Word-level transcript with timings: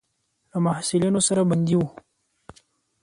له 0.51 0.57
محصلینو 0.65 1.19
سره 1.27 1.41
بندي 1.49 1.75
وو. 1.77 1.87